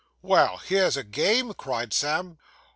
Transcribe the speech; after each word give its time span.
'Well, 0.23 0.57
here's 0.57 0.97
a 0.97 1.03
game!' 1.03 1.53
cried 1.53 1.93
Sam. 1.93 2.39